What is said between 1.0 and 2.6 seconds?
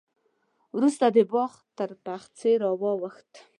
د باغ تر پخڅې